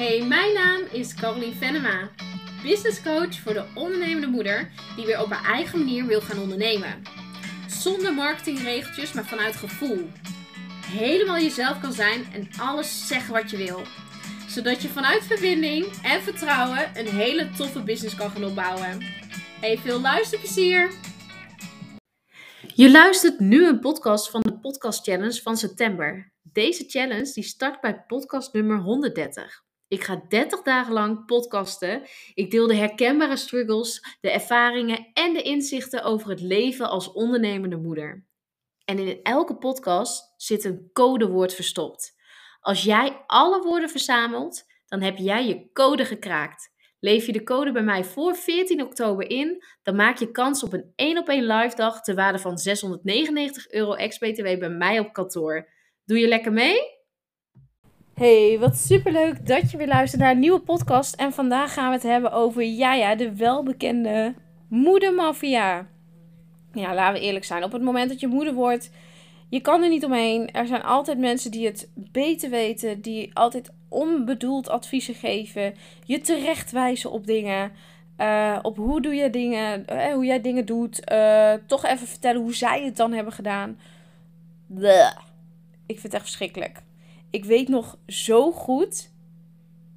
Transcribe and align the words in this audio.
Hey, 0.00 0.24
mijn 0.26 0.54
naam 0.54 0.80
is 0.92 1.14
Caroline 1.14 1.54
Venema, 1.54 2.10
business 2.62 3.02
coach 3.02 3.34
voor 3.34 3.52
de 3.52 3.64
ondernemende 3.74 4.26
moeder 4.26 4.70
die 4.96 5.06
weer 5.06 5.22
op 5.22 5.30
haar 5.30 5.54
eigen 5.54 5.78
manier 5.78 6.06
wil 6.06 6.20
gaan 6.20 6.38
ondernemen. 6.38 7.02
Zonder 7.68 8.14
marketingregeltjes, 8.14 9.12
maar 9.12 9.24
vanuit 9.24 9.56
gevoel. 9.56 10.08
Helemaal 10.86 11.38
jezelf 11.38 11.80
kan 11.80 11.92
zijn 11.92 12.24
en 12.32 12.48
alles 12.58 13.06
zeggen 13.08 13.32
wat 13.32 13.50
je 13.50 13.56
wil. 13.56 13.82
Zodat 14.48 14.82
je 14.82 14.88
vanuit 14.88 15.22
verbinding 15.22 15.84
en 16.02 16.22
vertrouwen 16.22 16.90
een 16.94 17.08
hele 17.08 17.50
toffe 17.50 17.82
business 17.82 18.14
kan 18.14 18.30
gaan 18.30 18.44
opbouwen. 18.44 19.02
Hey, 19.60 19.78
veel 19.78 20.00
luisterplezier! 20.00 20.90
Je 22.74 22.90
luistert 22.90 23.40
nu 23.40 23.66
een 23.66 23.80
podcast 23.80 24.30
van 24.30 24.40
de 24.40 24.58
Podcast 24.58 25.04
Challenge 25.04 25.42
van 25.42 25.56
september. 25.56 26.32
Deze 26.42 26.84
challenge 26.88 27.32
die 27.32 27.44
start 27.44 27.80
bij 27.80 28.04
podcast 28.06 28.52
nummer 28.52 28.78
130. 28.78 29.68
Ik 29.90 30.04
ga 30.04 30.24
30 30.28 30.62
dagen 30.62 30.92
lang 30.92 31.26
podcasten. 31.26 32.02
Ik 32.34 32.50
deel 32.50 32.66
de 32.66 32.74
herkenbare 32.74 33.36
struggles, 33.36 34.16
de 34.20 34.30
ervaringen 34.30 35.10
en 35.12 35.32
de 35.32 35.42
inzichten 35.42 36.02
over 36.02 36.30
het 36.30 36.40
leven 36.40 36.88
als 36.88 37.12
ondernemende 37.12 37.76
moeder. 37.76 38.26
En 38.84 38.98
in 38.98 39.22
elke 39.22 39.56
podcast 39.56 40.34
zit 40.36 40.64
een 40.64 40.90
codewoord 40.92 41.54
verstopt. 41.54 42.16
Als 42.60 42.82
jij 42.82 43.22
alle 43.26 43.62
woorden 43.62 43.90
verzamelt, 43.90 44.64
dan 44.86 45.00
heb 45.00 45.16
jij 45.16 45.46
je 45.46 45.72
code 45.72 46.04
gekraakt. 46.04 46.72
Leef 47.00 47.26
je 47.26 47.32
de 47.32 47.42
code 47.42 47.72
bij 47.72 47.82
mij 47.82 48.04
voor 48.04 48.34
14 48.34 48.82
oktober 48.82 49.30
in, 49.30 49.64
dan 49.82 49.96
maak 49.96 50.18
je 50.18 50.30
kans 50.30 50.62
op 50.62 50.72
een 50.72 50.92
1 50.94 51.18
op 51.18 51.28
1 51.28 51.46
live 51.46 51.76
dag 51.76 52.02
ter 52.02 52.14
waarde 52.14 52.38
van 52.38 52.58
699 52.58 53.70
euro 53.70 53.94
ex-BTW 53.94 54.58
bij 54.58 54.70
mij 54.70 54.98
op 54.98 55.12
kantoor. 55.12 55.68
Doe 56.04 56.18
je 56.18 56.28
lekker 56.28 56.52
mee? 56.52 56.99
Hey, 58.20 58.58
wat 58.58 58.76
superleuk 58.76 59.46
dat 59.46 59.70
je 59.70 59.76
weer 59.76 59.86
luistert 59.86 60.22
naar 60.22 60.30
een 60.30 60.38
nieuwe 60.38 60.60
podcast. 60.60 61.14
En 61.14 61.32
vandaag 61.32 61.72
gaan 61.72 61.88
we 61.88 61.94
het 61.94 62.02
hebben 62.02 62.32
over 62.32 62.64
Jaja, 62.64 63.14
de 63.14 63.36
welbekende 63.36 64.34
moedermafia. 64.68 65.86
Ja, 66.72 66.94
laten 66.94 67.20
we 67.20 67.26
eerlijk 67.26 67.44
zijn. 67.44 67.64
Op 67.64 67.72
het 67.72 67.82
moment 67.82 68.08
dat 68.08 68.20
je 68.20 68.26
moeder 68.26 68.54
wordt, 68.54 68.90
je 69.48 69.60
kan 69.60 69.82
er 69.82 69.88
niet 69.88 70.04
omheen. 70.04 70.50
Er 70.50 70.66
zijn 70.66 70.82
altijd 70.82 71.18
mensen 71.18 71.50
die 71.50 71.66
het 71.66 71.90
beter 71.94 72.50
weten, 72.50 73.00
die 73.00 73.30
altijd 73.34 73.70
onbedoeld 73.88 74.68
adviezen 74.68 75.14
geven, 75.14 75.74
je 76.04 76.20
terechtwijzen 76.20 77.10
op 77.10 77.26
dingen. 77.26 77.72
Uh, 78.18 78.58
op 78.62 78.76
hoe 78.76 79.00
doe 79.00 79.14
je 79.14 79.30
dingen, 79.30 79.84
uh, 79.92 80.12
hoe 80.12 80.24
jij 80.24 80.40
dingen 80.40 80.66
doet. 80.66 81.10
Uh, 81.12 81.52
toch 81.66 81.84
even 81.84 82.06
vertellen 82.06 82.42
hoe 82.42 82.54
zij 82.54 82.84
het 82.84 82.96
dan 82.96 83.12
hebben 83.12 83.32
gedaan. 83.32 83.78
Ik 85.86 86.00
vind 86.00 86.02
het 86.02 86.14
echt 86.14 86.22
verschrikkelijk. 86.22 86.82
Ik 87.30 87.44
weet 87.44 87.68
nog 87.68 87.98
zo 88.06 88.52
goed, 88.52 89.12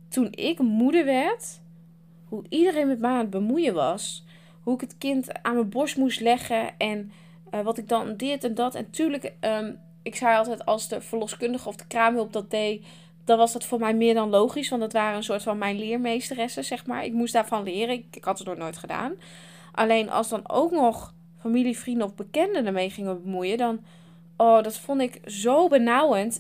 toen 0.08 0.28
ik 0.32 0.60
moeder 0.60 1.06
werd, 1.06 1.62
hoe 2.26 2.44
iedereen 2.50 2.88
met 2.88 3.00
mij 3.00 3.12
aan 3.12 3.18
het 3.18 3.30
bemoeien 3.30 3.74
was. 3.74 4.26
Hoe 4.64 4.74
ik 4.74 4.82
het 4.82 4.98
kind 4.98 5.44
aan 5.44 5.54
mijn 5.54 5.70
borst 5.70 5.98
moest 5.98 6.20
leggen 6.20 6.78
en 6.78 7.12
wat 7.64 7.78
ik 7.78 7.88
dan 7.88 8.18
dit 8.18 8.44
en 8.44 8.54
dat. 8.54 8.76
En 8.76 8.90
tuurlijk, 8.90 9.34
um, 9.42 9.80
ik 10.04 10.16
zei 10.16 10.38
altijd 10.38 10.66
als 10.66 10.88
de 10.88 11.02
verloskundige 11.02 11.68
of 11.68 11.76
de 11.76 11.88
kraamhulp 11.88 12.34
dat 12.34 12.52
deed 12.52 12.86
dan 13.26 13.38
was 13.38 13.54
dat 13.54 13.66
voor 13.66 13.80
mij 13.80 13.94
meer 13.94 14.14
dan 14.14 14.30
logisch. 14.30 14.70
Want 14.70 14.82
dat 14.82 14.94
waren 14.94 15.16
een 15.16 15.24
soort 15.24 15.44
van 15.44 15.58
mijn 15.58 15.78
leermeesteressen, 15.78 16.64
zeg 16.64 16.86
maar. 16.86 17.06
Ik 17.06 17.14
moest 17.14 17.34
daarvan 17.34 17.64
leren. 17.64 17.96
Ik, 17.96 18.06
ik 18.12 18.24
had 18.24 18.38
het 18.38 18.48
nog 18.48 18.58
nooit 18.58 18.78
gedaan. 18.78 19.14
Alleen 19.72 20.10
als 20.10 20.30
dan 20.30 20.50
ook 20.50 20.72
nog 20.72 21.14
familie, 21.40 21.78
vrienden 21.78 22.06
of 22.06 22.16
bekenden 22.16 22.66
ermee 22.66 22.90
gingen 22.90 23.24
bemoeien, 23.24 23.58
dan... 23.58 23.80
Oh, 24.38 24.64
dat 24.64 24.78
vond 24.78 25.02
ik 25.02 25.20
zo 25.26 25.68
benauwend. 25.68 26.38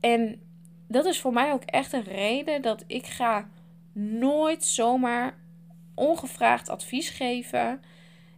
En 0.00 0.40
dat 0.88 1.04
is 1.04 1.20
voor 1.20 1.32
mij 1.32 1.52
ook 1.52 1.62
echt 1.62 1.92
een 1.92 2.02
reden 2.02 2.62
dat 2.62 2.84
ik 2.86 3.06
ga 3.06 3.48
nooit 3.92 4.64
zomaar 4.64 5.38
ongevraagd 5.94 6.68
advies 6.68 7.10
geven. 7.10 7.80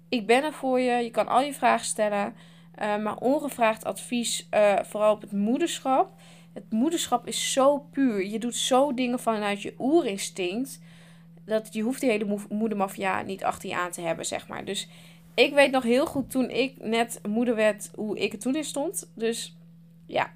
Ik 0.08 0.26
ben 0.26 0.44
er 0.44 0.52
voor 0.52 0.80
je. 0.80 1.02
Je 1.02 1.10
kan 1.10 1.28
al 1.28 1.40
je 1.40 1.54
vragen 1.54 1.86
stellen. 1.86 2.34
Uh, 2.82 2.96
maar 2.96 3.16
ongevraagd 3.16 3.84
advies, 3.84 4.48
uh, 4.54 4.78
vooral 4.82 5.12
op 5.12 5.20
het 5.20 5.32
moederschap 5.32 6.12
het 6.52 6.70
moederschap 6.70 7.26
is 7.26 7.52
zo 7.52 7.78
puur. 7.78 8.26
Je 8.26 8.38
doet 8.38 8.56
zo 8.56 8.94
dingen 8.94 9.18
vanuit 9.18 9.62
je 9.62 9.74
oerinstinct. 9.78 10.80
Dat 11.44 11.72
je 11.72 11.82
hoeft 11.82 12.00
die 12.00 12.10
hele 12.10 12.38
moedermafia 12.48 13.22
niet 13.22 13.44
achter 13.44 13.68
je 13.68 13.76
aan 13.76 13.90
te 13.90 14.00
hebben, 14.00 14.26
zeg 14.26 14.48
maar. 14.48 14.64
Dus 14.64 14.88
ik 15.34 15.54
weet 15.54 15.70
nog 15.70 15.82
heel 15.82 16.06
goed 16.06 16.30
toen 16.30 16.50
ik 16.50 16.74
net 16.78 17.20
moeder 17.28 17.54
werd, 17.54 17.90
hoe 17.94 18.18
ik 18.18 18.32
er 18.32 18.38
toen 18.38 18.56
in 18.56 18.64
stond. 18.64 19.10
Dus 19.14 19.56
ja, 20.06 20.32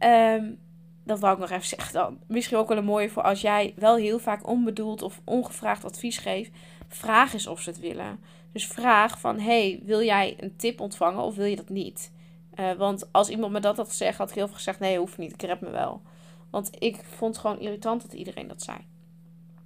um, 0.00 0.58
dat 1.04 1.20
wou 1.20 1.34
ik 1.34 1.40
nog 1.40 1.50
even 1.50 1.68
zeggen 1.68 1.92
dan. 1.92 2.18
Misschien 2.26 2.56
ook 2.56 2.68
wel 2.68 2.76
een 2.76 2.84
mooie 2.84 3.10
voor 3.10 3.22
als 3.22 3.40
jij 3.40 3.74
wel 3.76 3.96
heel 3.96 4.18
vaak 4.18 4.48
onbedoeld 4.48 5.02
of 5.02 5.20
ongevraagd 5.24 5.84
advies 5.84 6.18
geeft. 6.18 6.50
Vraag 6.88 7.32
eens 7.32 7.46
of 7.46 7.60
ze 7.60 7.70
het 7.70 7.80
willen. 7.80 8.20
Dus 8.52 8.66
vraag 8.66 9.20
van, 9.20 9.38
hey, 9.38 9.80
wil 9.84 10.02
jij 10.02 10.34
een 10.38 10.56
tip 10.56 10.80
ontvangen 10.80 11.22
of 11.22 11.34
wil 11.34 11.44
je 11.44 11.56
dat 11.56 11.68
niet? 11.68 12.12
Uh, 12.54 12.72
want 12.72 13.12
als 13.12 13.28
iemand 13.28 13.52
me 13.52 13.60
dat 13.60 13.76
had 13.76 13.88
gezegd, 13.88 14.18
had 14.18 14.28
ik 14.28 14.34
heel 14.34 14.46
veel 14.46 14.56
gezegd: 14.56 14.80
nee, 14.80 14.98
hoeft 14.98 15.18
niet, 15.18 15.32
ik 15.32 15.42
red 15.42 15.60
me 15.60 15.70
wel. 15.70 16.02
Want 16.50 16.70
ik 16.78 17.04
vond 17.16 17.34
het 17.34 17.44
gewoon 17.44 17.60
irritant 17.60 18.02
dat 18.02 18.12
iedereen 18.12 18.48
dat 18.48 18.62
zei. 18.62 18.78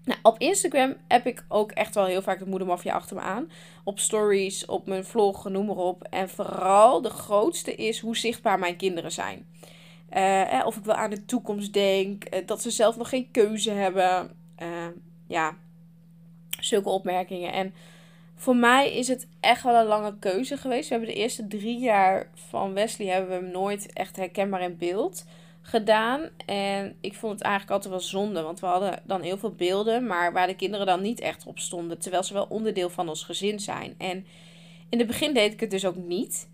Nou, 0.04 0.18
op 0.22 0.38
Instagram 0.38 0.94
heb 1.08 1.26
ik 1.26 1.44
ook 1.48 1.72
echt 1.72 1.94
wel 1.94 2.04
heel 2.04 2.22
vaak 2.22 2.38
de 2.38 2.46
moedermafia 2.46 2.94
achter 2.94 3.16
me 3.16 3.22
aan. 3.22 3.50
Op 3.84 3.98
stories, 3.98 4.66
op 4.66 4.86
mijn 4.86 5.04
vlog, 5.04 5.48
noem 5.48 5.66
maar 5.66 5.76
op. 5.76 6.02
En 6.02 6.28
vooral 6.28 7.02
de 7.02 7.10
grootste 7.10 7.74
is 7.74 8.00
hoe 8.00 8.16
zichtbaar 8.16 8.58
mijn 8.58 8.76
kinderen 8.76 9.12
zijn. 9.12 9.46
Uh, 10.12 10.62
of 10.64 10.76
ik 10.76 10.84
wel 10.84 10.94
aan 10.94 11.10
de 11.10 11.24
toekomst 11.24 11.72
denk. 11.72 12.34
Uh, 12.34 12.46
dat 12.46 12.62
ze 12.62 12.70
zelf 12.70 12.96
nog 12.96 13.08
geen 13.08 13.30
keuze 13.30 13.70
hebben. 13.70 14.30
Ja, 15.26 15.56
zulke 16.60 16.88
opmerkingen. 16.88 17.52
En 17.52 17.74
voor 18.34 18.56
mij 18.56 18.94
is 18.94 19.08
het 19.08 19.28
echt 19.40 19.62
wel 19.62 19.74
een 19.74 19.86
lange 19.86 20.18
keuze 20.18 20.56
geweest. 20.56 20.88
We 20.88 20.94
hebben 20.94 21.14
de 21.14 21.20
eerste 21.20 21.46
drie 21.46 21.78
jaar 21.78 22.30
van 22.34 22.72
Wesley 22.72 23.08
hebben 23.08 23.30
we 23.30 23.44
hem 23.44 23.52
nooit 23.52 23.92
echt 23.92 24.16
herkenbaar 24.16 24.62
in 24.62 24.76
beeld 24.76 25.24
gedaan. 25.62 26.28
En 26.46 26.96
ik 27.00 27.14
vond 27.14 27.32
het 27.32 27.42
eigenlijk 27.42 27.72
altijd 27.74 27.92
wel 27.92 28.02
zonde. 28.02 28.42
Want 28.42 28.60
we 28.60 28.66
hadden 28.66 29.02
dan 29.04 29.22
heel 29.22 29.38
veel 29.38 29.54
beelden, 29.54 30.06
maar 30.06 30.32
waar 30.32 30.46
de 30.46 30.56
kinderen 30.56 30.86
dan 30.86 31.02
niet 31.02 31.20
echt 31.20 31.46
op 31.46 31.58
stonden. 31.58 31.98
Terwijl 31.98 32.22
ze 32.22 32.32
wel 32.32 32.46
onderdeel 32.48 32.90
van 32.90 33.08
ons 33.08 33.24
gezin 33.24 33.60
zijn. 33.60 33.94
En 33.98 34.26
in 34.88 34.98
het 34.98 35.06
begin 35.06 35.34
deed 35.34 35.52
ik 35.52 35.60
het 35.60 35.70
dus 35.70 35.86
ook 35.86 35.96
niet. 35.96 36.48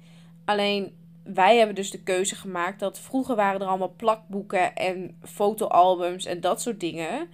Alleen 0.45 0.93
wij 1.35 1.57
hebben 1.57 1.75
dus 1.75 1.91
de 1.91 2.03
keuze 2.03 2.35
gemaakt 2.35 2.81
dat 2.81 2.99
vroeger 2.99 3.37
waren 3.37 3.61
er 3.61 3.67
allemaal 3.67 3.95
plakboeken 3.97 4.75
en 4.75 5.19
fotoalbums 5.23 6.25
en 6.25 6.41
dat 6.41 6.61
soort 6.61 6.81
dingen. 6.81 7.29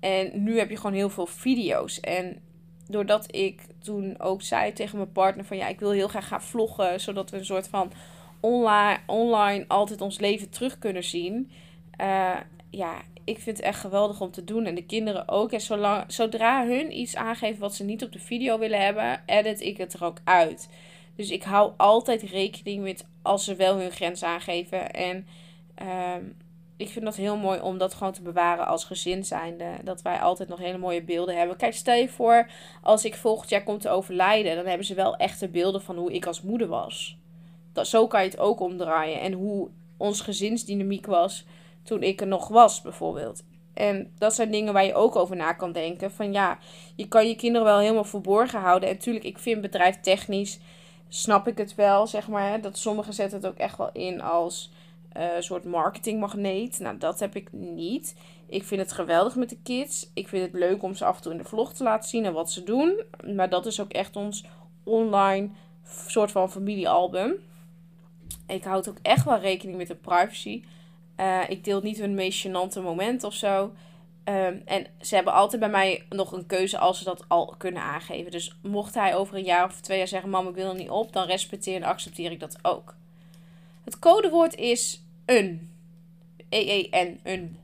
En 0.00 0.42
nu 0.42 0.58
heb 0.58 0.70
je 0.70 0.76
gewoon 0.76 0.96
heel 0.96 1.10
veel 1.10 1.26
video's. 1.26 2.00
En 2.00 2.42
doordat 2.88 3.34
ik 3.34 3.60
toen 3.78 4.20
ook 4.20 4.42
zei 4.42 4.72
tegen 4.72 4.96
mijn 4.96 5.12
partner 5.12 5.44
van 5.44 5.56
ja, 5.56 5.68
ik 5.68 5.80
wil 5.80 5.90
heel 5.90 6.08
graag 6.08 6.28
gaan 6.28 6.42
vloggen, 6.42 7.00
zodat 7.00 7.30
we 7.30 7.36
een 7.36 7.44
soort 7.44 7.68
van 7.68 7.92
online, 8.40 8.98
online 9.06 9.64
altijd 9.68 10.00
ons 10.00 10.18
leven 10.18 10.50
terug 10.50 10.78
kunnen 10.78 11.04
zien. 11.04 11.50
Uh, 12.00 12.36
ja, 12.70 13.02
ik 13.24 13.38
vind 13.38 13.56
het 13.56 13.66
echt 13.66 13.80
geweldig 13.80 14.20
om 14.20 14.30
te 14.30 14.44
doen. 14.44 14.64
En 14.64 14.74
de 14.74 14.86
kinderen 14.86 15.28
ook. 15.28 15.52
En 15.52 15.60
zolang, 15.60 16.04
zodra 16.06 16.66
hun 16.66 16.98
iets 16.98 17.16
aangeven 17.16 17.60
wat 17.60 17.74
ze 17.74 17.84
niet 17.84 18.04
op 18.04 18.12
de 18.12 18.18
video 18.18 18.58
willen 18.58 18.84
hebben, 18.84 19.22
edit 19.26 19.60
ik 19.60 19.76
het 19.76 19.92
er 19.92 20.04
ook 20.04 20.18
uit. 20.24 20.68
Dus 21.16 21.30
ik 21.30 21.42
hou 21.42 21.72
altijd 21.76 22.22
rekening 22.22 22.82
met 22.82 23.04
als 23.22 23.44
ze 23.44 23.54
wel 23.54 23.76
hun 23.76 23.90
grens 23.90 24.22
aangeven. 24.22 24.90
En 24.90 25.26
uh, 25.82 26.14
ik 26.76 26.88
vind 26.88 27.04
dat 27.04 27.16
heel 27.16 27.36
mooi 27.36 27.60
om 27.60 27.78
dat 27.78 27.94
gewoon 27.94 28.12
te 28.12 28.22
bewaren 28.22 28.66
als 28.66 28.84
gezin 28.84 29.24
zijnde. 29.24 29.70
Dat 29.84 30.02
wij 30.02 30.20
altijd 30.20 30.48
nog 30.48 30.58
hele 30.58 30.78
mooie 30.78 31.02
beelden 31.02 31.36
hebben. 31.36 31.56
Kijk, 31.56 31.74
stel 31.74 31.94
je 31.94 32.08
voor, 32.08 32.50
als 32.82 33.04
ik 33.04 33.14
volgend 33.14 33.50
jaar 33.50 33.62
kom 33.62 33.78
te 33.78 33.90
overlijden, 33.90 34.56
dan 34.56 34.66
hebben 34.66 34.86
ze 34.86 34.94
wel 34.94 35.16
echte 35.16 35.48
beelden 35.48 35.82
van 35.82 35.96
hoe 35.96 36.12
ik 36.12 36.26
als 36.26 36.42
moeder 36.42 36.68
was. 36.68 37.16
Dat, 37.72 37.86
zo 37.86 38.06
kan 38.06 38.22
je 38.22 38.28
het 38.28 38.38
ook 38.38 38.60
omdraaien. 38.60 39.20
En 39.20 39.32
hoe 39.32 39.68
ons 39.96 40.20
gezinsdynamiek 40.20 41.06
was 41.06 41.44
toen 41.82 42.02
ik 42.02 42.20
er 42.20 42.26
nog 42.26 42.48
was, 42.48 42.82
bijvoorbeeld. 42.82 43.42
En 43.74 44.12
dat 44.18 44.34
zijn 44.34 44.50
dingen 44.50 44.72
waar 44.72 44.84
je 44.84 44.94
ook 44.94 45.16
over 45.16 45.36
na 45.36 45.52
kan 45.52 45.72
denken. 45.72 46.10
Van 46.10 46.32
ja, 46.32 46.58
je 46.96 47.08
kan 47.08 47.28
je 47.28 47.34
kinderen 47.34 47.66
wel 47.66 47.78
helemaal 47.78 48.04
verborgen 48.04 48.60
houden. 48.60 48.88
En 48.88 48.94
natuurlijk, 48.94 49.24
ik 49.24 49.38
vind 49.38 49.60
bedrijf 49.60 50.00
technisch, 50.00 50.58
snap 51.14 51.48
ik 51.48 51.58
het 51.58 51.74
wel, 51.74 52.06
zeg 52.06 52.28
maar. 52.28 52.60
Dat 52.60 52.78
sommigen 52.78 53.14
zetten 53.14 53.38
het 53.38 53.46
ook 53.46 53.56
echt 53.56 53.78
wel 53.78 53.90
in 53.92 54.20
als 54.20 54.70
uh, 55.16 55.26
soort 55.38 55.64
marketingmagneet. 55.64 56.78
Nou, 56.78 56.98
dat 56.98 57.20
heb 57.20 57.36
ik 57.36 57.52
niet. 57.52 58.16
Ik 58.46 58.64
vind 58.64 58.80
het 58.80 58.92
geweldig 58.92 59.36
met 59.36 59.48
de 59.48 59.58
kids. 59.62 60.10
Ik 60.14 60.28
vind 60.28 60.44
het 60.44 60.60
leuk 60.60 60.82
om 60.82 60.94
ze 60.94 61.04
af 61.04 61.16
en 61.16 61.22
toe 61.22 61.32
in 61.32 61.38
de 61.38 61.44
vlog 61.44 61.72
te 61.72 61.82
laten 61.82 62.08
zien 62.08 62.24
en 62.24 62.32
wat 62.32 62.50
ze 62.50 62.62
doen. 62.62 63.02
Maar 63.34 63.48
dat 63.48 63.66
is 63.66 63.80
ook 63.80 63.92
echt 63.92 64.16
ons 64.16 64.44
online 64.84 65.50
soort 66.06 66.30
van 66.30 66.50
familiealbum. 66.50 67.34
Ik 68.46 68.64
houd 68.64 68.88
ook 68.88 68.98
echt 69.02 69.24
wel 69.24 69.38
rekening 69.38 69.78
met 69.78 69.88
de 69.88 69.94
privacy. 69.94 70.64
Uh, 71.16 71.40
ik 71.48 71.64
deel 71.64 71.80
niet 71.80 71.98
hun 71.98 72.14
meest 72.14 72.46
gênante 72.46 72.82
moment 72.82 73.24
of 73.24 73.34
zo. 73.34 73.72
Um, 74.24 74.62
en 74.64 74.86
ze 75.00 75.14
hebben 75.14 75.32
altijd 75.32 75.60
bij 75.60 75.70
mij 75.70 76.02
nog 76.08 76.32
een 76.32 76.46
keuze 76.46 76.78
als 76.78 76.98
ze 76.98 77.04
dat 77.04 77.24
al 77.28 77.54
kunnen 77.58 77.82
aangeven. 77.82 78.30
Dus 78.30 78.56
mocht 78.62 78.94
hij 78.94 79.14
over 79.16 79.36
een 79.36 79.44
jaar 79.44 79.64
of 79.64 79.80
twee 79.80 79.98
jaar 79.98 80.08
zeggen: 80.08 80.30
Mam, 80.30 80.48
ik 80.48 80.54
wil 80.54 80.68
er 80.68 80.74
niet 80.74 80.90
op, 80.90 81.12
dan 81.12 81.26
respecteer 81.26 81.76
en 81.76 81.82
accepteer 81.82 82.30
ik 82.30 82.40
dat 82.40 82.58
ook. 82.62 82.94
Het 83.84 83.98
codewoord 83.98 84.54
is 84.54 85.02
een. 85.26 85.70
E-E-N, 86.48 87.20
een. 87.22 87.58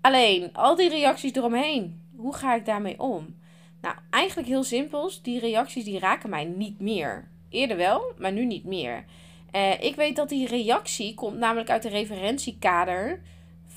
Alleen, 0.00 0.52
al 0.52 0.76
die 0.76 0.88
reacties 0.88 1.32
eromheen, 1.32 2.02
hoe 2.16 2.34
ga 2.34 2.54
ik 2.54 2.64
daarmee 2.64 3.00
om? 3.00 3.36
Nou, 3.80 3.94
eigenlijk 4.10 4.48
heel 4.48 4.64
simpels. 4.64 5.22
Die 5.22 5.40
reacties 5.40 5.84
die 5.84 5.98
raken 5.98 6.30
mij 6.30 6.44
niet 6.44 6.80
meer. 6.80 7.28
Eerder 7.48 7.76
wel, 7.76 8.12
maar 8.18 8.32
nu 8.32 8.44
niet 8.44 8.64
meer. 8.64 9.04
Uh, 9.52 9.82
ik 9.82 9.94
weet 9.94 10.16
dat 10.16 10.28
die 10.28 10.46
reactie 10.46 11.14
komt 11.14 11.38
namelijk 11.38 11.70
uit 11.70 11.82
de 11.82 11.88
referentiekader 11.88 13.22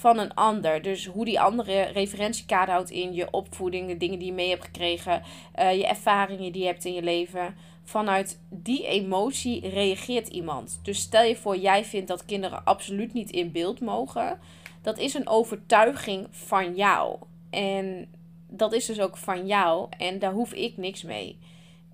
van 0.01 0.19
een 0.19 0.33
ander. 0.33 0.81
Dus 0.81 1.06
hoe 1.06 1.25
die 1.25 1.39
andere 1.39 1.81
referentiekader 1.81 2.74
houdt 2.74 2.89
in 2.89 3.13
je 3.13 3.31
opvoeding, 3.31 3.88
de 3.88 3.98
dingen 3.98 4.19
die 4.19 4.27
je 4.27 4.33
mee 4.33 4.50
hebt 4.50 4.65
gekregen, 4.65 5.21
uh, 5.59 5.75
je 5.75 5.88
ervaringen 5.88 6.51
die 6.51 6.62
je 6.62 6.68
hebt 6.68 6.86
in 6.86 6.94
je 6.94 7.01
leven. 7.01 7.56
Vanuit 7.83 8.39
die 8.50 8.88
emotie 8.88 9.69
reageert 9.69 10.27
iemand. 10.27 10.80
Dus 10.83 11.00
stel 11.00 11.24
je 11.24 11.36
voor, 11.36 11.57
jij 11.57 11.86
vindt 11.86 12.07
dat 12.07 12.25
kinderen 12.25 12.63
absoluut 12.63 13.13
niet 13.13 13.31
in 13.31 13.51
beeld 13.51 13.80
mogen. 13.80 14.39
Dat 14.81 14.98
is 14.98 15.13
een 15.13 15.27
overtuiging 15.27 16.27
van 16.30 16.75
jou. 16.75 17.18
En 17.50 18.07
dat 18.50 18.74
is 18.74 18.86
dus 18.86 19.00
ook 19.00 19.18
van 19.18 19.45
jou. 19.45 19.88
En 19.98 20.19
daar 20.19 20.33
hoef 20.33 20.53
ik 20.53 20.77
niks 20.77 21.03
mee. 21.03 21.38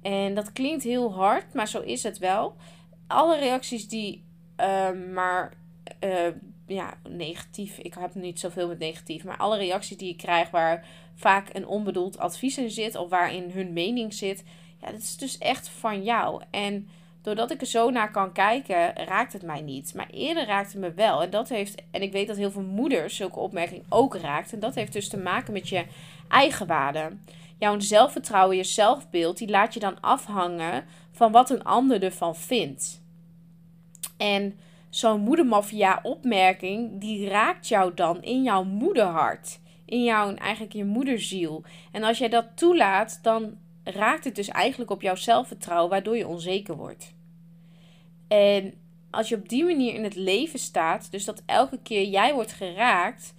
En 0.02 0.34
dat 0.34 0.54
klinkt 0.54 0.84
heel 0.84 1.14
hard, 1.14 1.54
maar 1.54 1.68
zo 1.68 1.80
is 1.80 2.04
het 2.04 2.18
wel. 2.18 2.56
Alle 3.08 3.38
reacties 3.38 3.88
die 3.88 4.24
uh, 4.60 4.92
maar 5.14 5.54
uh, 6.04 6.28
ja, 6.68 6.94
negatief. 7.10 7.78
Ik 7.78 7.94
heb 8.00 8.16
niet 8.16 8.40
zoveel 8.40 8.68
met 8.68 8.80
negatief. 8.80 9.24
Maar 9.24 9.38
alle 9.38 9.58
reacties 9.58 9.98
die 9.98 10.10
ik 10.10 10.18
krijg 10.18 10.50
waar 10.50 10.86
vaak 11.16 11.50
een 11.54 11.68
onbedoeld 11.68 12.18
advies 12.18 12.58
in 12.58 12.70
zit. 12.70 12.96
Of 12.96 13.10
waarin 13.10 13.52
hun 13.52 13.74
mening 13.74 14.14
zit. 14.14 14.44
Ja, 14.82 14.92
dat 14.92 15.00
is 15.00 15.18
dus 15.18 15.38
echt 15.38 15.70
van 15.70 16.04
jou. 16.04 16.42
En 16.50 16.88
doordat 17.22 17.52
ik 17.52 17.62
er 17.62 17.68
zo 17.68 17.90
naar 17.90 18.12
kan 18.12 18.32
kijken, 18.32 18.96
raakt 18.96 19.34
het 19.34 19.42
mij 19.42 19.62
niet. 19.62 19.94
Maar 19.96 20.10
eerder 20.10 20.46
raakt 20.46 20.72
het 20.72 20.82
me 20.82 20.94
wel. 20.94 21.22
En 21.22 21.30
dat 21.30 21.50
heeft. 21.50 21.82
En 21.92 22.02
ik 22.02 22.12
weet 22.12 22.28
dat 22.28 22.38
heel 22.38 22.52
veel 22.52 22.62
moeders 22.62 23.16
zulke 23.16 23.40
opmerking 23.40 23.84
ook 23.90 24.16
raakt. 24.16 24.54
En 24.54 24.60
dat 24.60 24.76
heeft 24.76 24.94
dus 24.94 25.10
te 25.10 25.18
maken 25.18 25.54
met 25.54 25.70
je 25.70 25.86
eigen 26.28 26.68
waarde. 26.68 27.12
Jouw 27.60 27.80
zelfvertrouwen, 27.80 28.58
je 28.58 28.64
zelfbeeld, 28.64 29.38
die 29.38 29.50
laat 29.50 29.74
je 29.74 29.80
dan 29.80 30.02
afhangen 30.02 30.86
van 31.12 31.32
wat 31.32 31.50
een 31.50 31.64
ander 31.64 32.04
ervan 32.04 32.36
vindt. 32.36 33.02
En 34.18 34.60
zo'n 34.98 35.22
moedermafia-opmerking, 35.22 37.02
die 37.02 37.28
raakt 37.28 37.68
jou 37.68 37.94
dan 37.94 38.24
in 38.24 38.44
jouw 38.44 38.64
moederhart. 38.64 39.60
In 39.86 40.04
jouw, 40.04 40.36
eigenlijk 40.36 40.74
je 40.74 40.86
moederziel. 40.86 41.64
En 41.92 42.04
als 42.04 42.18
jij 42.18 42.30
dat 42.30 42.46
toelaat, 42.56 43.20
dan 43.22 43.58
raakt 43.84 44.24
het 44.24 44.36
dus 44.36 44.48
eigenlijk 44.48 44.92
op 44.92 45.02
jouw 45.02 45.16
zelfvertrouwen, 45.16 45.90
waardoor 45.90 46.18
je 46.18 46.28
onzeker 46.28 46.76
wordt. 46.76 47.14
En 48.28 48.74
als 49.10 49.30
je 49.30 49.36
op 49.36 49.50
die 49.50 49.64
manier 49.64 49.94
in 49.94 50.04
het 50.04 50.16
leven 50.16 50.60
staat, 50.60 51.12
dus 51.12 51.26
dat 51.26 51.44
elke 51.46 51.80
keer 51.84 52.08
jij 52.08 52.34
wordt 52.34 52.52
geraakt, 52.52 53.34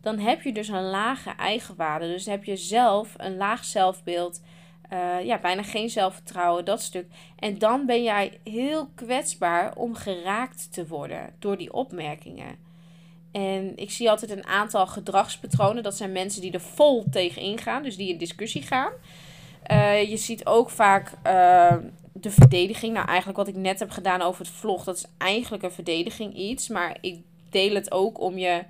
dan 0.00 0.18
heb 0.18 0.42
je 0.42 0.52
dus 0.52 0.68
een 0.68 0.90
lage 0.90 1.30
eigenwaarde. 1.30 2.06
Dus 2.06 2.26
heb 2.26 2.44
je 2.44 2.56
zelf 2.56 3.14
een 3.16 3.36
laag 3.36 3.64
zelfbeeld, 3.64 4.42
uh, 4.92 5.24
ja, 5.24 5.38
bijna 5.38 5.62
geen 5.62 5.90
zelfvertrouwen, 5.90 6.64
dat 6.64 6.82
stuk. 6.82 7.06
En 7.38 7.58
dan 7.58 7.86
ben 7.86 8.02
jij 8.02 8.40
heel 8.44 8.88
kwetsbaar 8.94 9.76
om 9.76 9.94
geraakt 9.94 10.72
te 10.72 10.86
worden 10.86 11.34
door 11.38 11.56
die 11.56 11.72
opmerkingen. 11.72 12.56
En 13.32 13.72
ik 13.76 13.90
zie 13.90 14.10
altijd 14.10 14.30
een 14.30 14.46
aantal 14.46 14.86
gedragspatronen. 14.86 15.82
Dat 15.82 15.96
zijn 15.96 16.12
mensen 16.12 16.40
die 16.40 16.52
er 16.52 16.60
vol 16.60 17.04
tegen 17.10 17.42
ingaan, 17.42 17.82
dus 17.82 17.96
die 17.96 18.08
in 18.08 18.18
discussie 18.18 18.62
gaan. 18.62 18.92
Uh, 19.70 20.10
je 20.10 20.16
ziet 20.16 20.46
ook 20.46 20.70
vaak 20.70 21.12
uh, 21.26 21.74
de 22.12 22.30
verdediging. 22.30 22.94
Nou, 22.94 23.06
eigenlijk 23.06 23.38
wat 23.38 23.48
ik 23.48 23.54
net 23.54 23.78
heb 23.78 23.90
gedaan 23.90 24.22
over 24.22 24.44
het 24.44 24.54
vlog, 24.54 24.84
dat 24.84 24.96
is 24.96 25.04
eigenlijk 25.18 25.62
een 25.62 25.72
verdediging 25.72 26.34
iets. 26.34 26.68
Maar 26.68 26.96
ik 27.00 27.20
deel 27.50 27.74
het 27.74 27.92
ook 27.92 28.20
om 28.20 28.38
je 28.38 28.62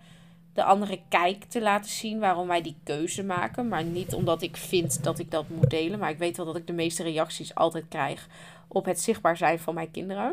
de 0.59 0.65
andere 0.65 1.01
kijk 1.09 1.45
te 1.45 1.61
laten 1.61 1.91
zien 1.91 2.19
waarom 2.19 2.49
wij 2.49 2.63
die 2.63 2.77
keuze 2.85 3.25
maken. 3.25 3.69
Maar 3.69 3.85
niet 3.85 4.15
omdat 4.15 4.43
ik 4.43 4.57
vind 4.57 5.05
dat 5.05 5.19
ik 5.19 5.31
dat 5.31 5.49
moet 5.49 5.71
delen. 5.71 5.99
Maar 5.99 6.11
ik 6.11 6.19
weet 6.19 6.37
wel 6.37 6.47
dat 6.47 6.57
ik 6.57 6.67
de 6.67 6.73
meeste 6.73 7.03
reacties 7.03 7.55
altijd 7.55 7.85
krijg 7.89 8.29
op 8.69 8.85
het 8.85 9.01
zichtbaar 9.01 9.37
zijn 9.37 9.59
van 9.59 9.75
mijn 9.75 9.91
kinderen. 9.91 10.27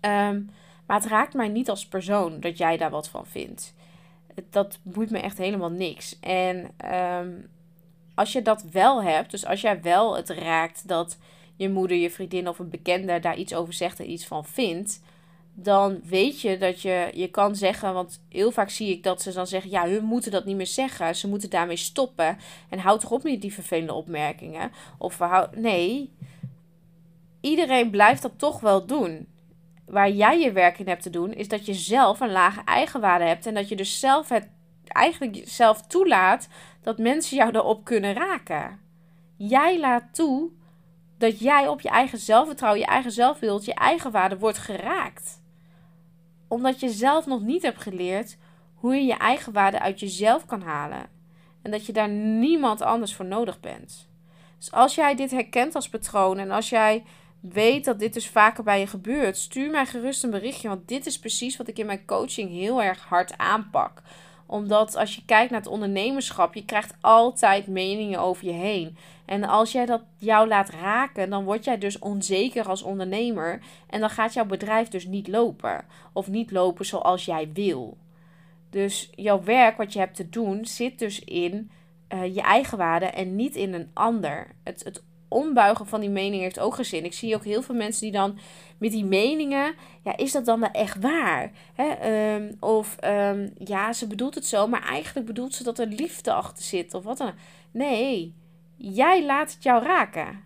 Um, 0.00 0.50
maar 0.86 1.00
het 1.00 1.06
raakt 1.06 1.34
mij 1.34 1.48
niet 1.48 1.70
als 1.70 1.86
persoon 1.86 2.40
dat 2.40 2.58
jij 2.58 2.76
daar 2.76 2.90
wat 2.90 3.08
van 3.08 3.26
vindt. 3.26 3.74
Dat 4.50 4.78
boeit 4.82 5.10
me 5.10 5.18
echt 5.18 5.38
helemaal 5.38 5.70
niks. 5.70 6.18
En 6.20 6.70
um, 6.94 7.48
als 8.14 8.32
je 8.32 8.42
dat 8.42 8.62
wel 8.62 9.02
hebt, 9.02 9.30
dus 9.30 9.46
als 9.46 9.60
jij 9.60 9.82
wel 9.82 10.16
het 10.16 10.30
raakt 10.30 10.88
dat 10.88 11.18
je 11.56 11.68
moeder, 11.68 11.96
je 11.96 12.10
vriendin 12.10 12.48
of 12.48 12.58
een 12.58 12.70
bekende 12.70 13.20
daar 13.20 13.36
iets 13.36 13.54
over 13.54 13.72
zegt 13.72 14.00
en 14.00 14.10
iets 14.10 14.26
van 14.26 14.44
vindt 14.44 15.00
dan 15.54 16.00
weet 16.04 16.40
je 16.40 16.58
dat 16.58 16.80
je, 16.80 17.10
je 17.14 17.28
kan 17.28 17.56
zeggen, 17.56 17.94
want 17.94 18.22
heel 18.28 18.50
vaak 18.50 18.70
zie 18.70 18.90
ik 18.90 19.02
dat 19.02 19.22
ze 19.22 19.32
dan 19.32 19.46
zeggen, 19.46 19.70
ja, 19.70 19.88
hun 19.88 20.04
moeten 20.04 20.30
dat 20.30 20.44
niet 20.44 20.56
meer 20.56 20.66
zeggen, 20.66 21.16
ze 21.16 21.28
moeten 21.28 21.50
daarmee 21.50 21.76
stoppen. 21.76 22.38
En 22.68 22.78
houd 22.78 23.00
toch 23.00 23.10
op 23.10 23.22
met 23.22 23.40
die 23.40 23.52
vervelende 23.52 23.92
opmerkingen. 23.92 24.70
Of 24.98 25.18
nee, 25.54 26.12
iedereen 27.40 27.90
blijft 27.90 28.22
dat 28.22 28.38
toch 28.38 28.60
wel 28.60 28.86
doen. 28.86 29.26
Waar 29.86 30.10
jij 30.10 30.40
je 30.40 30.52
werk 30.52 30.78
in 30.78 30.88
hebt 30.88 31.02
te 31.02 31.10
doen, 31.10 31.32
is 31.32 31.48
dat 31.48 31.66
je 31.66 31.74
zelf 31.74 32.20
een 32.20 32.32
lage 32.32 32.62
eigenwaarde 32.64 33.24
hebt 33.24 33.46
en 33.46 33.54
dat 33.54 33.68
je 33.68 33.76
dus 33.76 34.00
zelf 34.00 34.28
het 34.28 34.48
eigenlijk 34.86 35.42
zelf 35.44 35.82
toelaat 35.82 36.48
dat 36.82 36.98
mensen 36.98 37.36
jou 37.36 37.50
erop 37.52 37.84
kunnen 37.84 38.14
raken. 38.14 38.80
Jij 39.36 39.80
laat 39.80 40.04
toe 40.12 40.50
dat 41.18 41.38
jij 41.38 41.68
op 41.68 41.80
je 41.80 41.88
eigen 41.88 42.18
zelfvertrouwen, 42.18 42.80
je 42.80 42.86
eigen 42.86 43.12
zelfbeeld, 43.12 43.64
je 43.64 43.74
eigen 43.74 44.10
waarde 44.10 44.38
wordt 44.38 44.58
geraakt 44.58 45.41
omdat 46.52 46.80
je 46.80 46.90
zelf 46.90 47.26
nog 47.26 47.40
niet 47.40 47.62
hebt 47.62 47.82
geleerd 47.82 48.36
hoe 48.74 48.94
je 48.94 49.04
je 49.04 49.16
eigen 49.16 49.52
waarde 49.52 49.80
uit 49.80 50.00
jezelf 50.00 50.46
kan 50.46 50.62
halen. 50.62 51.06
En 51.62 51.70
dat 51.70 51.86
je 51.86 51.92
daar 51.92 52.08
niemand 52.08 52.80
anders 52.82 53.14
voor 53.14 53.24
nodig 53.24 53.60
bent. 53.60 54.08
Dus 54.58 54.72
als 54.72 54.94
jij 54.94 55.14
dit 55.14 55.30
herkent 55.30 55.74
als 55.74 55.88
patroon 55.88 56.38
en 56.38 56.50
als 56.50 56.68
jij 56.68 57.04
weet 57.40 57.84
dat 57.84 57.98
dit 57.98 58.14
dus 58.14 58.28
vaker 58.28 58.64
bij 58.64 58.80
je 58.80 58.86
gebeurt, 58.86 59.36
stuur 59.36 59.70
mij 59.70 59.86
gerust 59.86 60.24
een 60.24 60.30
berichtje. 60.30 60.68
Want 60.68 60.88
dit 60.88 61.06
is 61.06 61.18
precies 61.18 61.56
wat 61.56 61.68
ik 61.68 61.78
in 61.78 61.86
mijn 61.86 62.04
coaching 62.06 62.50
heel 62.50 62.82
erg 62.82 63.04
hard 63.04 63.38
aanpak 63.38 64.02
omdat 64.52 64.96
als 64.96 65.14
je 65.14 65.24
kijkt 65.24 65.50
naar 65.50 65.60
het 65.60 65.68
ondernemerschap, 65.68 66.54
je 66.54 66.64
krijgt 66.64 66.94
altijd 67.00 67.66
meningen 67.66 68.20
over 68.20 68.44
je 68.46 68.52
heen. 68.52 68.96
En 69.24 69.44
als 69.44 69.72
jij 69.72 69.86
dat 69.86 70.02
jou 70.18 70.48
laat 70.48 70.70
raken, 70.70 71.30
dan 71.30 71.44
word 71.44 71.64
jij 71.64 71.78
dus 71.78 71.98
onzeker 71.98 72.68
als 72.68 72.82
ondernemer. 72.82 73.60
En 73.86 74.00
dan 74.00 74.10
gaat 74.10 74.32
jouw 74.32 74.44
bedrijf 74.44 74.88
dus 74.88 75.06
niet 75.06 75.28
lopen. 75.28 75.84
Of 76.12 76.28
niet 76.28 76.50
lopen 76.50 76.86
zoals 76.86 77.24
jij 77.24 77.50
wil. 77.52 77.96
Dus 78.70 79.10
jouw 79.14 79.42
werk, 79.42 79.76
wat 79.76 79.92
je 79.92 79.98
hebt 79.98 80.16
te 80.16 80.28
doen, 80.28 80.66
zit 80.66 80.98
dus 80.98 81.24
in 81.24 81.70
uh, 82.14 82.34
je 82.34 82.42
eigen 82.42 82.78
waarde 82.78 83.06
en 83.06 83.36
niet 83.36 83.56
in 83.56 83.74
een 83.74 83.90
ander. 83.92 84.46
Het, 84.62 84.84
het 84.84 85.02
ombuigen 85.32 85.86
van 85.86 86.00
die 86.00 86.10
mening 86.10 86.42
heeft 86.42 86.60
ook 86.60 86.74
gezin. 86.74 87.04
Ik 87.04 87.12
zie 87.12 87.34
ook 87.34 87.44
heel 87.44 87.62
veel 87.62 87.74
mensen 87.74 88.02
die 88.02 88.12
dan 88.12 88.38
met 88.78 88.90
die 88.90 89.04
meningen, 89.04 89.74
ja, 90.04 90.16
is 90.16 90.32
dat 90.32 90.44
dan 90.44 90.60
wel 90.60 90.70
echt 90.70 91.00
waar? 91.00 91.50
Hè? 91.74 92.34
Um, 92.34 92.56
of 92.60 92.96
um, 93.04 93.52
ja, 93.58 93.92
ze 93.92 94.06
bedoelt 94.06 94.34
het 94.34 94.46
zo, 94.46 94.66
maar 94.66 94.82
eigenlijk 94.82 95.26
bedoelt 95.26 95.54
ze 95.54 95.64
dat 95.64 95.78
er 95.78 95.86
liefde 95.86 96.32
achter 96.32 96.64
zit 96.64 96.94
of 96.94 97.04
wat 97.04 97.18
dan. 97.18 97.32
Nee, 97.70 98.34
jij 98.76 99.24
laat 99.24 99.52
het 99.52 99.62
jou 99.62 99.84
raken. 99.84 100.40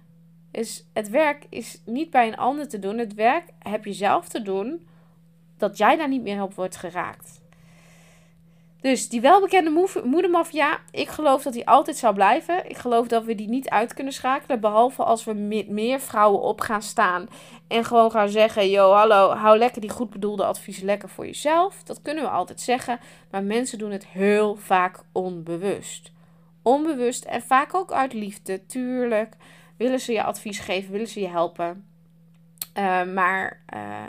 Dus 0.51 0.89
het 0.93 1.09
werk 1.09 1.47
is 1.51 1.83
niet 1.85 2.11
bij 2.11 2.27
een 2.29 2.37
ander 2.37 2.69
te 2.69 2.79
doen. 2.79 2.99
Het 2.99 3.15
werk 3.15 3.45
heb 3.59 3.85
je 3.85 3.93
zelf 3.93 4.29
te 4.29 4.43
doen 4.43 4.87
dat 5.57 5.79
jij 5.79 5.97
daar 5.97 6.09
niet 6.09 6.23
meer 6.23 6.43
op 6.43 6.55
wordt 6.55 6.77
geraakt. 6.77 7.41
Dus 8.81 9.09
die 9.09 9.21
welbekende 9.21 9.89
moedermafia, 10.05 10.79
ik 10.91 11.09
geloof 11.09 11.43
dat 11.43 11.53
die 11.53 11.69
altijd 11.69 11.97
zal 11.97 12.13
blijven. 12.13 12.71
Ik 12.71 12.77
geloof 12.77 13.07
dat 13.07 13.25
we 13.25 13.35
die 13.35 13.49
niet 13.49 13.69
uit 13.69 13.95
kunnen 13.95 14.13
schakelen. 14.13 14.61
Behalve 14.61 15.05
als 15.05 15.25
we 15.25 15.33
met 15.33 15.69
meer 15.69 16.01
vrouwen 16.01 16.41
op 16.41 16.61
gaan 16.61 16.83
staan. 16.83 17.29
En 17.69 17.85
gewoon 17.85 18.11
gaan 18.11 18.29
zeggen: 18.29 18.71
Yo, 18.71 18.93
hallo, 18.93 19.31
hou 19.31 19.59
lekker 19.59 19.81
die 19.81 19.91
goed 19.91 20.11
bedoelde 20.11 20.45
adviezen 20.45 20.85
lekker 20.85 21.09
voor 21.09 21.27
jezelf. 21.27 21.83
Dat 21.83 22.03
kunnen 22.03 22.25
we 22.25 22.31
altijd 22.31 22.61
zeggen. 22.61 22.99
Maar 23.31 23.43
mensen 23.43 23.79
doen 23.79 23.91
het 23.91 24.07
heel 24.07 24.57
vaak 24.57 25.03
onbewust. 25.13 26.13
Onbewust 26.63 27.25
en 27.25 27.43
vaak 27.43 27.75
ook 27.75 27.93
uit 27.93 28.13
liefde, 28.13 28.67
tuurlijk. 28.67 29.37
Willen 29.77 30.01
ze 30.01 30.13
je 30.13 30.23
advies 30.23 30.59
geven, 30.59 30.93
willen 30.93 31.09
ze 31.09 31.21
je 31.21 31.29
helpen. 31.29 31.87
Uh, 32.79 33.05
maar. 33.05 33.63
Uh, 33.75 34.05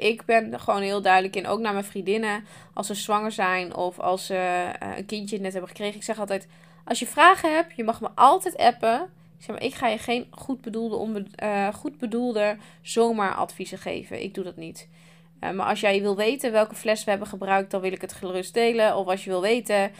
ik 0.00 0.24
ben 0.24 0.52
er 0.52 0.60
gewoon 0.60 0.82
heel 0.82 1.02
duidelijk 1.02 1.36
in. 1.36 1.46
Ook 1.46 1.60
naar 1.60 1.72
mijn 1.72 1.84
vriendinnen. 1.84 2.44
Als 2.74 2.86
ze 2.86 2.94
zwanger 2.94 3.32
zijn 3.32 3.74
of 3.74 3.98
als 3.98 4.26
ze 4.26 4.34
uh, 4.82 4.96
een 4.96 5.06
kindje 5.06 5.40
net 5.40 5.52
hebben 5.52 5.70
gekregen. 5.70 5.96
Ik 5.96 6.02
zeg 6.02 6.18
altijd: 6.18 6.48
als 6.84 6.98
je 6.98 7.06
vragen 7.06 7.54
hebt, 7.54 7.76
je 7.76 7.84
mag 7.84 8.00
me 8.00 8.08
altijd 8.14 8.56
appen. 8.56 9.00
Ik 9.38 9.46
zeg 9.46 9.56
maar, 9.56 9.64
ik 9.64 9.74
ga 9.74 9.88
je 9.88 9.98
geen 9.98 10.26
goed 10.30 10.60
bedoelde, 10.60 11.26
bedoelde 11.98 12.56
zomaar 12.82 13.34
adviezen 13.34 13.78
geven. 13.78 14.22
Ik 14.22 14.34
doe 14.34 14.44
dat 14.44 14.56
niet. 14.56 14.88
Uh, 15.40 15.50
maar 15.50 15.66
als 15.66 15.80
jij 15.80 16.00
wil 16.00 16.16
weten 16.16 16.52
welke 16.52 16.74
fles 16.74 17.04
we 17.04 17.10
hebben 17.10 17.28
gebruikt, 17.28 17.70
dan 17.70 17.80
wil 17.80 17.92
ik 17.92 18.00
het 18.00 18.12
gerust 18.12 18.54
delen. 18.54 18.96
Of 18.96 19.06
als 19.06 19.24
je 19.24 19.30
wil 19.30 19.40
weten, 19.40 19.90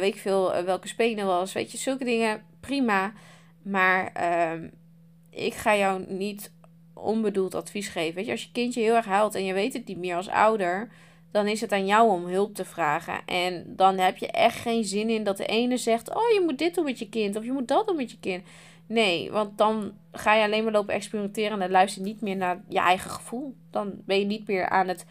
weet 0.00 0.14
ik 0.14 0.20
veel, 0.20 0.64
welke 0.64 0.88
spenen 0.88 1.26
was. 1.26 1.52
Weet 1.52 1.72
je, 1.72 1.78
zulke 1.78 2.04
dingen, 2.04 2.42
prima. 2.60 3.12
Maar 3.62 4.10
ehm, 4.12 4.68
ik 5.30 5.54
ga 5.54 5.76
jou 5.76 6.04
niet 6.08 6.52
onbedoeld 7.00 7.54
advies 7.54 7.88
geven. 7.88 8.14
Weet 8.14 8.26
je, 8.26 8.30
als 8.30 8.42
je 8.42 8.52
kindje 8.52 8.80
heel 8.80 8.94
erg 8.94 9.06
huilt 9.06 9.34
en 9.34 9.44
je 9.44 9.52
weet 9.52 9.72
het 9.72 9.86
niet 9.86 9.98
meer 9.98 10.16
als 10.16 10.28
ouder, 10.28 10.88
dan 11.30 11.46
is 11.46 11.60
het 11.60 11.72
aan 11.72 11.86
jou 11.86 12.10
om 12.10 12.26
hulp 12.26 12.54
te 12.54 12.64
vragen. 12.64 13.24
En 13.26 13.64
dan 13.66 13.98
heb 13.98 14.16
je 14.16 14.30
echt 14.30 14.58
geen 14.58 14.84
zin 14.84 15.10
in 15.10 15.24
dat 15.24 15.36
de 15.36 15.46
ene 15.46 15.76
zegt: 15.76 16.14
Oh, 16.14 16.28
je 16.34 16.42
moet 16.44 16.58
dit 16.58 16.74
doen 16.74 16.84
met 16.84 16.98
je 16.98 17.08
kind. 17.08 17.36
Of 17.36 17.44
je 17.44 17.52
moet 17.52 17.68
dat 17.68 17.86
doen 17.86 17.96
met 17.96 18.10
je 18.10 18.18
kind. 18.20 18.44
Nee, 18.86 19.30
want 19.30 19.58
dan 19.58 19.92
ga 20.12 20.34
je 20.34 20.44
alleen 20.44 20.64
maar 20.64 20.72
lopen 20.72 20.94
experimenteren. 20.94 21.62
En 21.62 21.70
luister 21.70 22.02
je 22.02 22.08
niet 22.08 22.20
meer 22.20 22.36
naar 22.36 22.62
je 22.68 22.78
eigen 22.78 23.10
gevoel. 23.10 23.54
Dan 23.70 23.92
ben 24.04 24.18
je 24.18 24.24
niet 24.24 24.46
meer 24.46 24.68
aan 24.68 24.88
het 24.88 25.06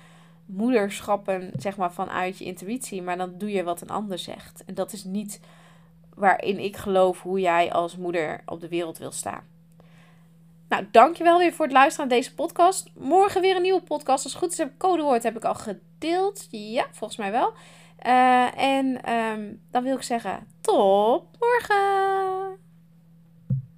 moederschappen, 0.46 1.52
zeg 1.56 1.78
maar, 1.78 1.94
vanuit 1.94 2.38
je 2.38 2.46
intuïtie. 2.46 3.02
Maar 3.02 3.18
dan 3.18 3.34
doe 3.38 3.52
je 3.52 3.64
wat 3.64 3.82
een 3.82 3.90
ander 3.90 4.18
zegt. 4.18 4.64
En 4.66 4.74
dat 4.74 4.94
is 4.94 5.04
niet 5.04 5.40
waarin 6.16 6.60
ik 6.60 6.78
geloof 6.78 7.22
hoe 7.22 7.40
jij 7.40 7.72
als 7.72 7.98
moeder 7.98 8.42
op 8.46 8.60
de 8.60 8.68
wereld 8.68 8.98
wil 8.98 9.12
staan. 9.12 9.44
Nou, 10.70 10.86
dankjewel 10.92 11.38
weer 11.38 11.54
voor 11.54 11.66
het 11.66 11.74
luisteren 11.74 12.08
naar 12.08 12.18
deze 12.18 12.34
podcast. 12.34 12.90
Morgen 12.96 13.42
weer 13.42 13.56
een 13.56 13.62
nieuwe 13.62 13.82
podcast. 13.82 14.24
Als 14.24 14.34
het 14.34 14.42
goed 14.42 14.52
is, 14.52 14.58
heb 14.58 14.68
ik 14.68 14.78
codewoord 14.78 15.24
heb 15.24 15.36
ik 15.36 15.46
al 15.46 15.56
gedeeld. 15.56 16.48
Ja, 16.50 16.86
volgens 16.92 17.20
mij 17.20 17.32
wel. 17.32 17.54
Uh, 18.06 18.62
en 18.62 19.14
um, 19.14 19.62
dan 19.72 19.84
wil 19.84 19.96
ik 19.96 20.04
zeggen, 20.04 20.48
tot 20.62 21.24
morgen! 21.40 22.49